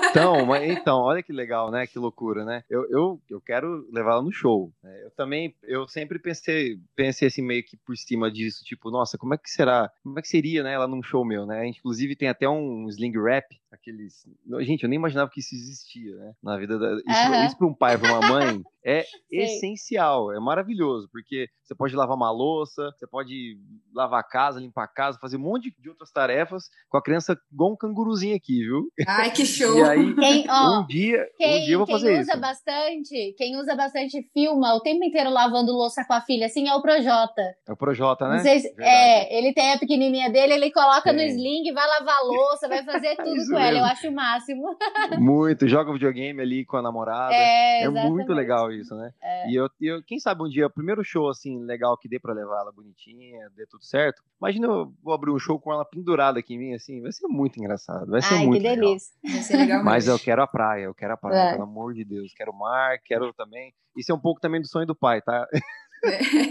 [0.09, 1.85] Então, mas, então, olha que legal, né?
[1.85, 2.63] Que loucura, né?
[2.69, 4.71] Eu, eu, eu quero levar ela no show.
[4.81, 5.03] Né?
[5.03, 9.33] Eu também, eu sempre pensei, pensei assim meio que por cima disso, tipo, nossa, como
[9.33, 9.91] é que será?
[10.01, 10.73] Como é que seria, né?
[10.73, 11.52] Ela num show meu, né?
[11.53, 11.67] Né?
[11.67, 14.27] Inclusive tem até um sling rap, aqueles.
[14.61, 16.33] Gente, eu nem imaginava que isso existia, né?
[16.41, 16.95] Na vida da.
[16.95, 17.45] Isso, uhum.
[17.45, 22.15] isso para um pai, para uma mãe, é essencial, é maravilhoso, porque você pode lavar
[22.15, 23.57] uma louça, você pode
[23.93, 27.37] lavar a casa, limpar a casa, fazer um monte de outras tarefas com a criança
[27.51, 28.83] igual um canguruzinho aqui, viu?
[29.07, 29.77] Ai, que show!
[29.77, 32.29] E aí, quem, ó, um dia, quem, um dia eu vou fazer isso.
[32.29, 36.47] Quem usa bastante, quem usa bastante filma o tempo inteiro lavando louça com a filha,
[36.47, 37.41] assim, é o Projota.
[37.67, 38.39] É o Projota, né?
[38.39, 41.13] Se, é, ele tem a pequenininha dele, ele coloca é.
[41.13, 43.57] no sling, vai lavar a louça, vai fazer tudo com mesmo.
[43.57, 44.75] ela, eu acho o máximo.
[45.17, 47.33] Muito, joga videogame ali com a namorada.
[47.33, 49.13] É, é muito legal isso, né?
[49.21, 49.49] É.
[49.49, 52.33] E eu, eu, quem sabe um dia, o primeiro show assim, legal que dê pra
[52.33, 54.23] levar ela bonitinha, dê tudo certo.
[54.41, 57.27] Imagina eu vou abrir um show com ela pendurada aqui em mim, assim, vai ser
[57.27, 58.09] muito engraçado.
[58.09, 58.85] Vai ser Ai, muito que legal.
[58.85, 59.13] delícia.
[59.23, 61.51] Vai ser legal Mas eu quero a praia, eu quero a praia, é.
[61.51, 62.33] pelo amor de Deus.
[62.33, 63.73] Quero o mar, quero também.
[63.95, 65.47] Isso é um pouco também do sonho do pai, tá?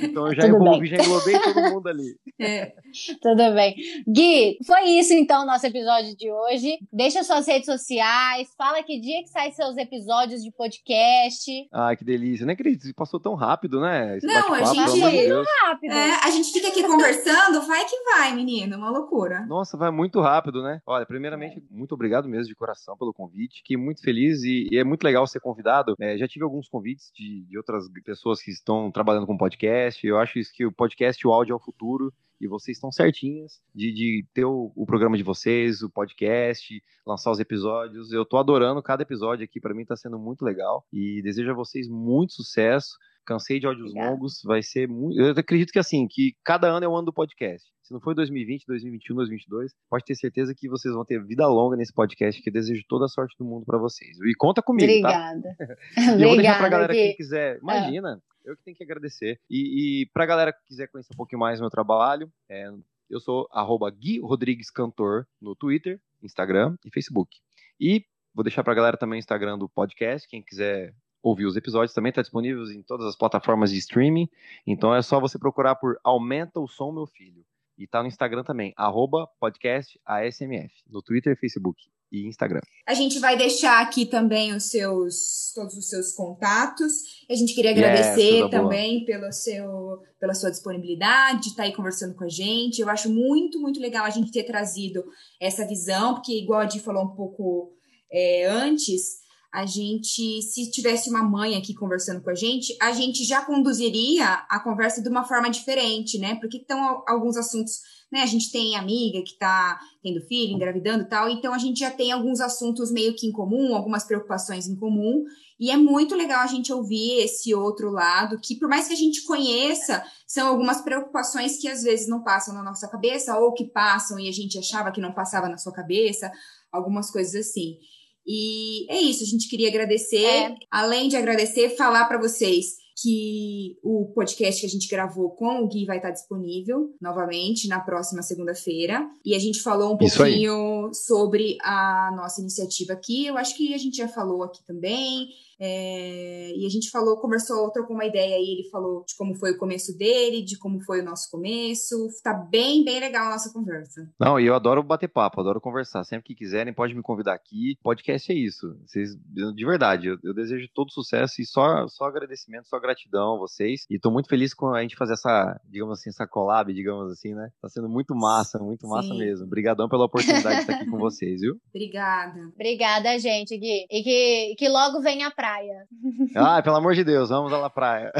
[0.03, 0.99] Então eu já Tudo envolvi, bem.
[0.99, 2.17] já englobei todo mundo ali.
[2.41, 2.73] É.
[3.21, 3.75] Tudo bem.
[4.09, 6.79] Gui, foi isso então o nosso episódio de hoje.
[6.93, 11.51] Deixa suas redes sociais, fala que dia que sai seus episódios de podcast.
[11.73, 12.47] Ai, que delícia.
[12.47, 14.17] Nem acredito, passou tão rápido, né?
[14.17, 15.93] Esse Não, a gente muito rápido.
[15.93, 19.45] É, a gente fica aqui conversando, vai que vai, menino, uma loucura.
[19.47, 20.81] Nossa, vai muito rápido, né?
[20.87, 23.59] Olha, primeiramente, muito obrigado mesmo de coração pelo convite.
[23.59, 25.95] Fiquei muito feliz e, e é muito legal ser convidado.
[26.01, 30.07] É, já tive alguns convites de, de outras pessoas que estão trabalhando com podcast.
[30.07, 33.61] Eu acho isso que o podcast, o áudio é o futuro e vocês estão certinhas
[33.74, 38.12] de, de ter o, o, programa de vocês, o podcast, lançar os episódios.
[38.12, 41.55] Eu tô adorando cada episódio aqui, para mim tá sendo muito legal e desejo a
[41.55, 42.96] vocês muito sucesso.
[43.24, 45.20] Cansei de áudios longos, vai ser muito.
[45.20, 47.68] Eu acredito que assim, que cada ano é o ano do podcast.
[47.83, 51.76] Se não for 2020, 2021, 2022, pode ter certeza que vocês vão ter vida longa
[51.76, 54.18] nesse podcast, que eu desejo toda a sorte do mundo para vocês.
[54.20, 55.40] E conta comigo, Obrigada.
[55.42, 55.64] tá?
[55.64, 55.78] Obrigada.
[56.18, 57.59] e eu vou deixar pra galera que quiser.
[57.59, 59.40] Imagina, Eu que tenho que agradecer.
[59.48, 62.70] E, e pra galera que quiser conhecer um pouquinho mais do meu trabalho, é,
[63.09, 67.38] eu sou arroba Gui Rodrigues Cantor no Twitter, Instagram e Facebook.
[67.78, 71.94] E vou deixar pra galera também o Instagram do podcast, quem quiser ouvir os episódios
[71.94, 74.28] também está disponível em todas as plataformas de streaming.
[74.66, 77.44] Então é só você procurar por Aumenta o Som Meu Filho.
[77.78, 82.61] E tá no Instagram também, arroba podcast ASMF, no Twitter, Facebook e Instagram.
[82.87, 86.92] A gente vai deixar aqui também os seus, todos os seus contatos.
[87.31, 91.75] A gente queria agradecer yes, também pelo seu, pela sua disponibilidade, de estar tá aí
[91.75, 92.81] conversando com a gente.
[92.81, 95.03] Eu acho muito, muito legal a gente ter trazido
[95.40, 97.72] essa visão, porque igual a Di falou um pouco
[98.12, 99.21] é, antes,
[99.53, 104.47] a gente, se tivesse uma mãe aqui conversando com a gente, a gente já conduziria
[104.49, 106.37] a conversa de uma forma diferente, né?
[106.37, 108.23] Porque estão alguns assuntos, né?
[108.23, 111.91] A gente tem amiga que tá tendo filho, engravidando e tal, então a gente já
[111.91, 115.23] tem alguns assuntos meio que em comum, algumas preocupações em comum,
[115.61, 118.97] e é muito legal a gente ouvir esse outro lado, que por mais que a
[118.97, 123.67] gente conheça, são algumas preocupações que às vezes não passam na nossa cabeça, ou que
[123.67, 126.33] passam e a gente achava que não passava na sua cabeça,
[126.73, 127.77] algumas coisas assim.
[128.26, 130.24] E é isso, a gente queria agradecer.
[130.24, 130.54] É.
[130.70, 135.68] Além de agradecer, falar para vocês que o podcast que a gente gravou com o
[135.68, 139.04] Gui vai estar disponível novamente na próxima segunda-feira.
[139.24, 143.26] E a gente falou um pouquinho sobre a nossa iniciativa aqui.
[143.26, 145.28] Eu acho que a gente já falou aqui também.
[145.64, 149.53] É, e a gente falou, conversou, trocou uma ideia aí, ele falou de como foi
[149.53, 151.94] o começo dele, de como foi o nosso começo.
[152.25, 154.11] Tá bem, bem legal a nossa conversa.
[154.18, 156.03] Não, e eu adoro bater papo, adoro conversar.
[156.03, 157.77] Sempre que quiserem, pode me convidar aqui.
[157.81, 158.77] Podcast é isso.
[158.85, 163.38] Vocês, de verdade, eu, eu desejo todo sucesso e só, só agradecimento, só gratidão a
[163.38, 163.87] vocês.
[163.88, 167.35] E tô muito feliz com a gente fazer essa, digamos assim, essa collab, digamos assim,
[167.35, 167.51] né?
[167.61, 169.18] Tá sendo muito massa, muito massa Sim.
[169.18, 169.46] mesmo.
[169.46, 171.55] Obrigadão pela oportunidade de estar aqui com vocês, viu?
[171.72, 172.51] Obrigada.
[172.53, 173.87] Obrigada, gente, Gui.
[173.88, 175.87] E que, que logo venha a praia praia.
[176.35, 178.12] Ah, pelo amor de Deus, vamos lá praia.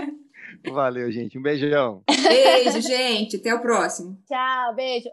[0.72, 1.38] Valeu, gente.
[1.38, 2.02] Um beijão.
[2.06, 3.36] Beijo, gente.
[3.36, 4.16] Até o próximo.
[4.26, 5.08] Tchau, beijo.